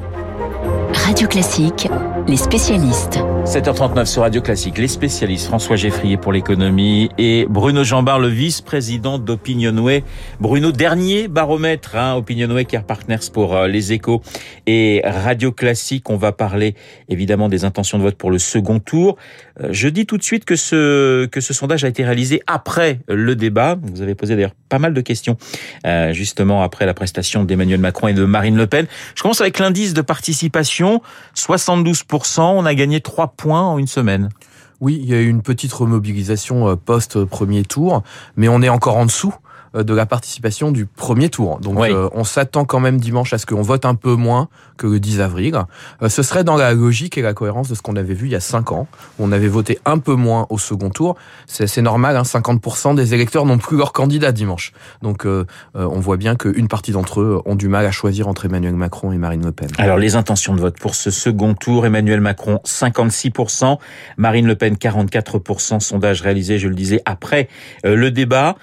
[0.00, 0.27] thank you
[0.92, 1.88] Radio Classique,
[2.26, 3.18] les spécialistes.
[3.44, 9.18] 7h39 sur Radio Classique, les spécialistes François Geffrier pour l'économie et Bruno Jambard, le vice-président
[9.18, 10.04] d'Opinionway.
[10.38, 14.20] Bruno, dernier baromètre, hein, Opinionway Care Partners pour euh, les échos
[14.66, 16.10] et Radio Classique.
[16.10, 16.74] On va parler
[17.08, 19.16] évidemment des intentions de vote pour le second tour.
[19.62, 23.00] Euh, je dis tout de suite que ce, que ce sondage a été réalisé après
[23.08, 23.76] le débat.
[23.80, 25.36] Vous avez posé d'ailleurs pas mal de questions
[25.86, 28.86] euh, justement après la prestation d'Emmanuel Macron et de Marine Le Pen.
[29.14, 30.77] Je commence avec l'indice de participation,
[31.34, 32.40] 72%.
[32.40, 34.28] On a gagné 3 points en une semaine.
[34.80, 38.02] Oui, il y a eu une petite remobilisation euh, post-premier tour,
[38.36, 39.34] mais on est encore en dessous
[39.74, 41.60] de la participation du premier tour.
[41.60, 44.86] Donc euh, on s'attend quand même dimanche à ce qu'on vote un peu moins que
[44.86, 45.60] le 10 avril.
[46.02, 48.32] Euh, ce serait dans la logique et la cohérence de ce qu'on avait vu il
[48.32, 48.86] y a 5 ans.
[49.18, 51.16] Où on avait voté un peu moins au second tour.
[51.46, 54.72] C'est normal, hein, 50% des électeurs n'ont plus leur candidat dimanche.
[55.02, 55.26] Donc
[55.74, 59.12] on voit bien qu'une partie d'entre eux ont du mal à choisir entre Emmanuel Macron
[59.12, 59.68] et Marine Le Pen.
[59.78, 63.78] Alors les intentions de vote pour ce second tour, Emmanuel Macron 56%,
[64.16, 67.48] Marine Le Pen 44%, sondage réalisé, je le disais, après
[67.84, 68.56] le débat.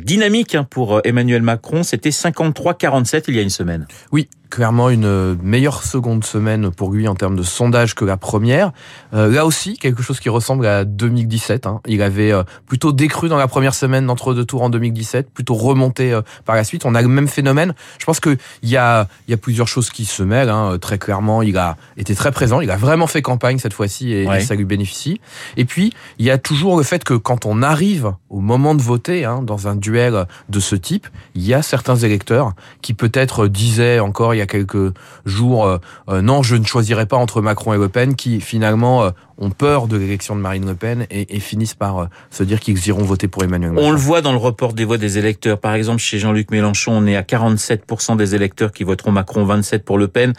[0.00, 3.86] dynamique Hein, pour euh, Emmanuel Macron, c'était 53-47 il y a une semaine.
[4.12, 8.72] Oui, clairement une meilleure seconde semaine pour lui en termes de sondage que la première.
[9.14, 11.66] Euh, là aussi, quelque chose qui ressemble à 2017.
[11.66, 11.80] Hein.
[11.86, 16.12] Il avait euh, plutôt décru dans la première semaine d'entre-deux tours en 2017, plutôt remonté
[16.12, 16.84] euh, par la suite.
[16.84, 17.74] On a le même phénomène.
[17.98, 20.50] Je pense qu'il y a, y a plusieurs choses qui se mêlent.
[20.50, 20.78] Hein.
[20.80, 22.60] Très clairement, il a été très présent.
[22.60, 25.20] Il a vraiment fait campagne cette fois-ci et, ça lui bénéficie.
[25.56, 28.82] Et puis, il y a toujours le fait que quand on arrive au moment de
[28.82, 33.48] voter, hein, dans un duel de ce type, il y a certains électeurs qui peut-être
[33.48, 34.94] disaient encore il y a quelques
[35.26, 39.02] jours, euh, euh, non, je ne choisirai pas entre Macron et Le Pen, qui finalement
[39.02, 42.84] euh, ont peur de l'élection de Marine Le Pen et, finissent par se dire qu'ils
[42.88, 43.88] iront voter pour Emmanuel Macron.
[43.88, 45.58] On le voit dans le report des voix des électeurs.
[45.58, 49.84] Par exemple, chez Jean-Luc Mélenchon, on est à 47% des électeurs qui voteront Macron, 27
[49.84, 50.32] pour Le Pen.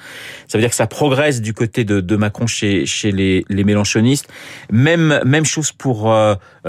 [0.49, 4.27] Ça veut dire que ça progresse du côté de, Macron chez, chez les, les Mélenchonistes.
[4.69, 6.13] Même, même chose pour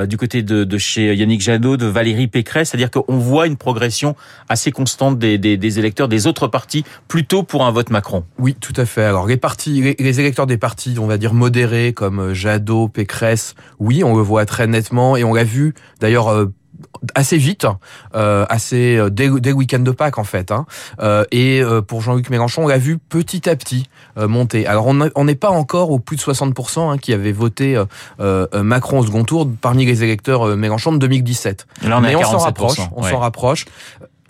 [0.06, 2.70] du côté de, de chez Yannick Jadot, de Valérie Pécresse.
[2.70, 4.14] C'est-à-dire qu'on voit une progression
[4.48, 6.84] assez constante des, des, des électeurs des autres partis,
[7.20, 8.24] plutôt pour un vote Macron.
[8.38, 9.04] Oui, tout à fait.
[9.04, 13.56] Alors les partis, les, électeurs des partis, on va dire modérés comme euh, Jadot, Pécresse,
[13.78, 16.50] oui, on le voit très nettement et on l'a vu d'ailleurs euh,
[17.14, 17.66] assez vite,
[18.14, 20.50] euh, assez dès, dès, le week-end de Pâques en fait.
[20.50, 20.64] Hein.
[21.30, 24.66] et pour Jean-Luc Mélenchon, on l'a vu petit à petit monter.
[24.66, 27.78] Alors on n'est pas encore au plus de 60% hein, qui avaient voté
[28.18, 31.66] Macron au second tour parmi les électeurs Mélenchon de 2017.
[31.82, 33.66] Là, on Mais on s'en rapproche, on s'en rapproche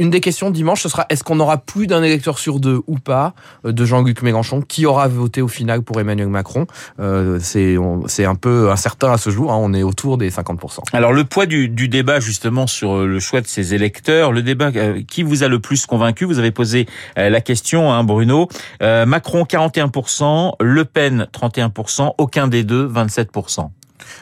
[0.00, 2.98] une des questions dimanche, ce sera est-ce qu'on aura plus d'un électeur sur deux ou
[2.98, 3.34] pas
[3.66, 6.66] euh, de Jean-Luc Mélenchon qui aura voté au final pour Emmanuel Macron?
[6.98, 9.52] Euh, C'est un peu incertain à ce jour.
[9.52, 10.78] Hein, on est autour des 50%.
[10.94, 14.42] Alors le poids du, du, débat justement sur euh, le choix de ces électeurs, le
[14.42, 14.70] débat
[15.06, 16.24] qui vous a le plus convaincu?
[16.24, 18.48] Vous avez posé la question, hein, Bruno.
[18.80, 23.70] Macron 41%, Le Pen 31%, aucun des deux 27%.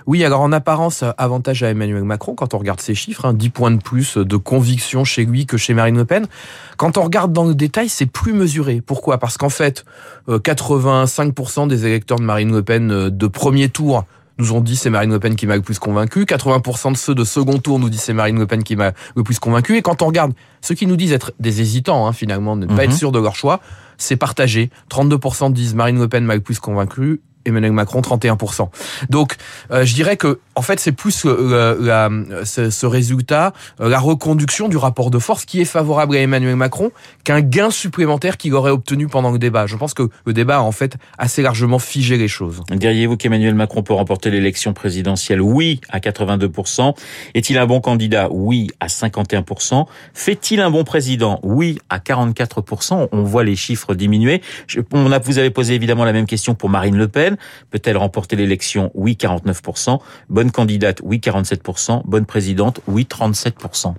[0.06, 3.50] Oui, alors en apparence, avantage à Emmanuel Macron quand on regarde ses chiffres, hein, 10
[3.50, 6.26] points de plus de conviction chez lui que chez Marine Le Pen.
[6.76, 8.80] Quand on regarde dans le détail, c'est plus mesuré.
[8.80, 9.18] Pourquoi?
[9.18, 9.84] Parce qu'en fait,
[10.28, 14.04] 85% euh, des électeurs de Marine Le Pen euh, de premier tour
[14.38, 16.24] nous ont dit c'est Marine Le Pen qui m'a le plus convaincu.
[16.24, 19.22] 80% de ceux de second tour nous disent c'est Marine Le Pen qui m'a le
[19.22, 19.76] plus convaincu.
[19.76, 22.84] Et quand on regarde ceux qui nous disent être des hésitants, hein, finalement, ne pas
[22.84, 22.96] être mhm.
[22.96, 23.60] sûrs de leur choix,
[23.96, 24.70] c'est partagé.
[24.90, 28.68] 32% disent Marine Le Pen m'a le plus convaincu Emmanuel Macron 31%.
[29.10, 29.36] Donc
[29.70, 34.76] euh, je dirais que en fait c'est plus euh, ce, résultat, euh, la reconduction du
[34.76, 36.90] rapport de force qui est favorable à Emmanuel Macron
[37.24, 39.66] qu'un gain supplémentaire qu'il aurait obtenu pendant le débat.
[39.66, 42.62] Je pense que le débat a en fait assez largement figé les choses.
[42.70, 45.40] Diriez-vous qu'Emmanuel Macron peut remporter l'élection présidentielle?
[45.40, 46.94] Oui à 82%.
[47.34, 48.28] Est-il un bon candidat?
[48.30, 49.86] Oui à 51%.
[50.14, 51.40] Fait-il un bon président?
[51.42, 53.08] Oui à 44%.
[53.12, 54.42] On voit les chiffres diminuer.
[54.92, 57.36] on a, vous avez posé évidemment la même question pour Marine Le Pen.
[57.70, 58.90] Peut-elle remporter l'élection?
[58.94, 59.98] Oui, 49%.
[60.28, 61.00] Bonne candidate?
[61.02, 62.02] Oui, 47%.
[62.04, 62.80] Bonne présidente?
[62.86, 63.94] Oui, 37%.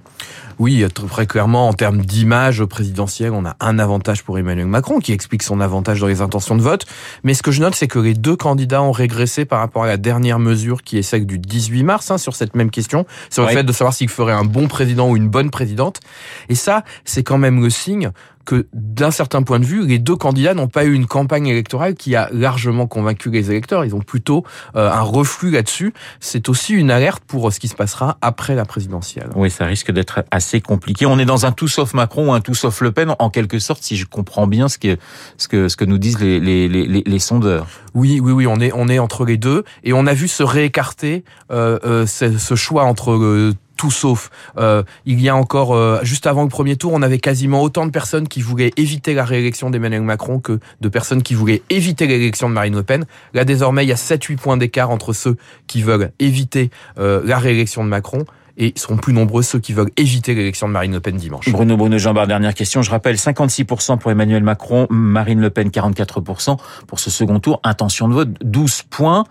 [0.60, 5.14] Oui, très clairement, en termes d'image présidentielle, on a un avantage pour Emmanuel Macron qui
[5.14, 6.86] explique son avantage dans les intentions de vote.
[7.24, 9.88] Mais ce que je note, c'est que les deux candidats ont régressé par rapport à
[9.88, 13.44] la dernière mesure qui est celle du 18 mars hein, sur cette même question, sur
[13.44, 16.02] le fait de savoir s'il ferait un bon président ou une bonne présidente.
[16.50, 18.12] Et ça, c'est quand même le signe
[18.50, 21.94] que d'un certain point de vue, les deux candidats n'ont pas eu une campagne électorale
[21.94, 23.86] qui a largement convaincu les électeurs.
[23.86, 24.44] Ils ont plutôt
[24.76, 25.94] euh, un reflux là-dessus.
[26.20, 29.30] C'est aussi une alerte pour ce qui se passera après la présidentielle.
[29.36, 31.06] Oui, ça risque d'être assez compliqué.
[31.06, 33.60] On est dans un tout sauf Macron ou un tout sauf Le Pen, en quelque
[33.60, 34.98] sorte, si je comprends bien ce que
[35.38, 37.68] ce que ce que nous disent les les, les, les sondeurs.
[37.94, 40.44] Oui, oui, oui, on est on est entre les deux et on a vu se
[40.44, 44.30] réécarter euh, euh, ce, ce choix entre tout sauf.
[44.58, 47.86] Euh, il y a encore, euh, juste avant le premier tour, on avait quasiment autant
[47.86, 52.06] de personnes qui voulaient éviter la réélection d'Emmanuel Macron que de personnes qui voulaient éviter
[52.06, 53.06] l'élection de Marine Le Pen.
[53.34, 55.38] Là, désormais, il y a 7-8 points d'écart entre ceux
[55.68, 58.26] qui veulent éviter euh, la réélection de Macron
[58.60, 61.50] et seront plus nombreux ceux qui veulent éviter l'élection de Marine Le Pen dimanche.
[61.50, 62.82] Bruno Bruno Jambard, dernière question.
[62.82, 67.62] Je rappelle 56% pour Emmanuel Macron, Marine Le Pen 44% pour ce second tour.
[67.64, 69.24] Intention de vote 12 points.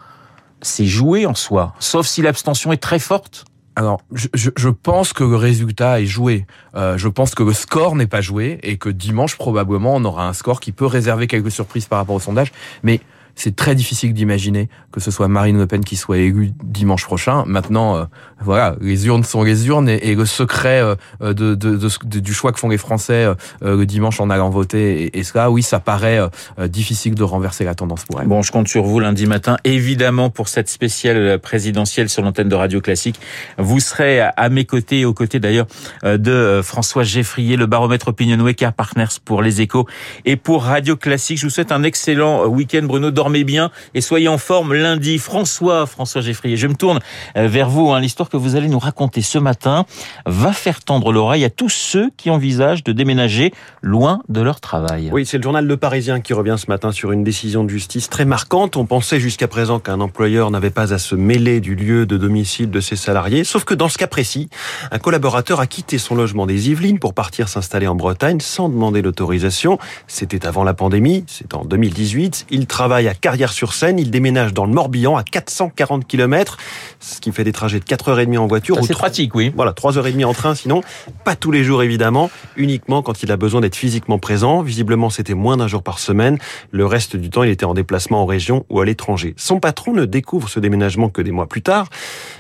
[0.62, 3.44] C'est joué en soi, sauf si l'abstention est très forte.
[3.76, 6.48] Alors, je, je, pense que le résultat est joué.
[6.74, 10.26] Euh, je pense que le score n'est pas joué et que dimanche, probablement, on aura
[10.26, 12.50] un score qui peut réserver quelques surprises par rapport au sondage.
[12.82, 13.00] Mais
[13.38, 17.44] c'est très difficile d'imaginer que ce soit Marine Le Pen qui soit élue dimanche prochain.
[17.46, 18.04] Maintenant, euh,
[18.40, 20.82] voilà, les urnes sont les urnes et, le secret
[21.22, 25.24] euh, du choix que font les Français euh, le dimanche en allant voter et, et
[25.48, 26.18] oui, ça paraît
[26.66, 28.26] difficile de renverser la tendance pour elle.
[28.26, 32.54] Bon, je compte sur vous lundi matin, évidemment, pour cette spéciale présidentielle sur l'antenne de
[32.56, 33.20] Radio Classique.
[33.56, 35.66] Vous serez à mes côtés et aux côtés d'ailleurs
[36.02, 39.86] de François Geffrier, le baromètre Opinion Car Partners pour les échos
[40.24, 41.38] et pour Radio Classique.
[41.38, 45.18] Je vous souhaite un excellent week-end, Bruno dormez bien et soyez en forme lundi.
[45.18, 47.00] François, François Geffrier, je me tourne
[47.36, 47.90] euh, vers vous.
[47.90, 48.00] Hein.
[48.00, 49.84] L'histoire que vous allez nous raconter ce matin
[50.26, 53.52] va faire tendre l'oreille à tous ceux qui envisagent de déménager
[53.82, 55.10] loin de leur travail.
[55.12, 58.08] Oui, c'est le journal Le Parisien qui revient ce matin sur une décision de justice
[58.08, 58.76] très marquante.
[58.76, 62.70] On pensait jusqu'à présent qu'un employeur n'avait pas à se mêler du lieu de domicile
[62.70, 64.48] de ses salariés, sauf que dans ce cas précis,
[64.90, 69.02] un collaborateur a quitté son logement des Yvelines pour partir s'installer en Bretagne sans demander
[69.02, 69.78] l'autorisation.
[70.06, 72.46] C'était avant la pandémie, c'est en 2018.
[72.50, 73.98] Il travaille à Carrière-sur-Seine.
[73.98, 76.56] Il déménage dans le Morbihan à 440 km,
[77.00, 78.78] ce qui fait des trajets de 4h30 en voiture.
[78.84, 79.52] C'est pratique, oui.
[79.54, 80.82] Voilà, 3h30 en train, sinon
[81.24, 84.62] pas tous les jours évidemment, uniquement quand il a besoin d'être physiquement présent.
[84.62, 86.38] Visiblement, c'était moins d'un jour par semaine.
[86.70, 89.34] Le reste du temps, il était en déplacement en région ou à l'étranger.
[89.36, 91.88] Son patron ne découvre ce déménagement que des mois plus tard.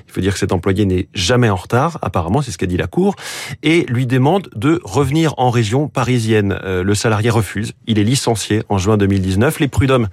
[0.06, 2.76] Il faut dire que cet employé n'est jamais en retard, apparemment, c'est ce qu'a dit
[2.76, 3.14] la Cour,
[3.62, 6.58] et lui demande de revenir en région parisienne.
[6.64, 7.74] Euh, le salarié refuse.
[7.86, 9.60] Il est licencié en juin 2019.
[9.60, 10.08] Les prud'hommes,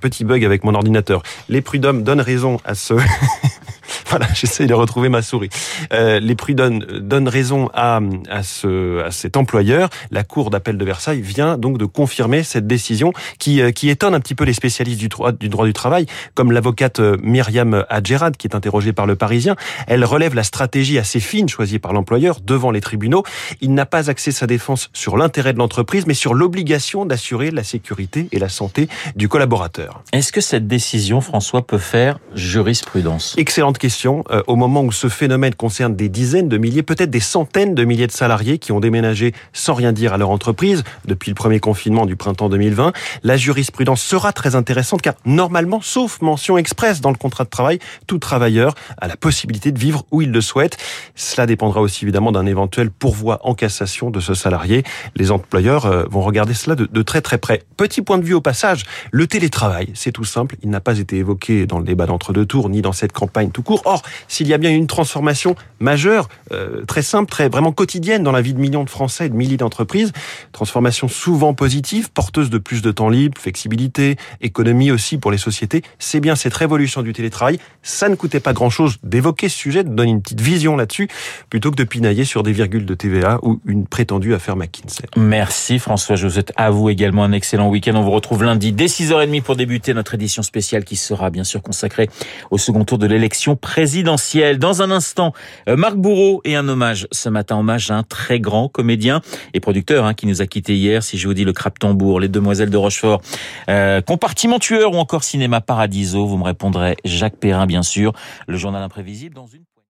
[0.00, 2.94] petit bug avec mon ordinateur, les prud'hommes donnent raison à ce...
[4.12, 5.48] Voilà, j'essaie de retrouver ma souris.
[5.94, 7.98] Euh, les prud'hommes donnent raison à,
[8.28, 9.88] à, ce, à cet employeur.
[10.10, 14.14] La Cour d'appel de Versailles vient donc de confirmer cette décision qui, euh, qui étonne
[14.14, 16.04] un petit peu les spécialistes du droit du, droit du travail,
[16.34, 19.56] comme l'avocate euh, Myriam Adjerad, qui est interrogée par le Parisien.
[19.86, 23.22] Elle relève la stratégie assez fine choisie par l'employeur devant les tribunaux.
[23.62, 27.64] Il n'a pas axé sa défense sur l'intérêt de l'entreprise, mais sur l'obligation d'assurer la
[27.64, 30.02] sécurité et la santé du collaborateur.
[30.12, 33.34] Est-ce que cette décision, François, peut faire jurisprudence?
[33.38, 37.20] Excellente question euh, au moment où ce phénomène concerne des dizaines de milliers, peut-être des
[37.20, 41.30] centaines de milliers de salariés qui ont déménagé sans rien dire à leur entreprise depuis
[41.30, 42.92] le premier confinement du printemps 2020.
[43.22, 47.78] La jurisprudence sera très intéressante car normalement, sauf mention expresse dans le contrat de travail,
[48.06, 50.76] tout travailleur a la possibilité de vivre où il le souhaite.
[51.14, 54.82] Cela dépendra aussi évidemment d'un éventuel pourvoi en cassation de ce salarié.
[55.16, 57.62] Les employeurs euh, vont regarder cela de, très très près.
[57.76, 61.16] Petit point de vue au passage, le télétravail, c'est tout simple, il n'a pas été
[61.16, 63.82] évoqué dans le débat d'entre-deux tours ni dans cette campagne tout court.
[63.92, 68.32] Or, s'il y a bien une transformation majeure, euh, très simple, très vraiment quotidienne dans
[68.32, 70.12] la vie de millions de Français et de milliers d'entreprises,
[70.52, 75.82] transformation souvent positive, porteuse de plus de temps libre, flexibilité, économie aussi pour les sociétés,
[75.98, 77.58] c'est bien cette révolution du télétravail.
[77.82, 81.08] Ça ne coûtait pas grand-chose d'évoquer ce sujet, de donner une petite vision là-dessus,
[81.50, 85.04] plutôt que de pinailler sur des virgules de TVA ou une prétendue affaire McKinsey.
[85.18, 87.92] Merci François, je vous souhaite à vous également un excellent week-end.
[87.96, 91.60] On vous retrouve lundi dès 6h30 pour débuter notre édition spéciale qui sera bien sûr
[91.60, 92.08] consacrée
[92.50, 93.81] au second tour de l'élection présidentielle.
[93.82, 95.32] Dans un instant,
[95.68, 99.22] euh, Marc Bourreau et un hommage ce matin, hommage à un très grand comédien
[99.54, 101.02] et producteur hein, qui nous a quittés hier.
[101.02, 103.22] Si je vous dis le Crap Tambour, les Demoiselles de Rochefort,
[103.68, 108.12] euh, Compartiment Tueur ou encore Cinéma Paradiso, vous me répondrez Jacques Perrin bien sûr.
[108.46, 109.64] Le journal imprévisible dans une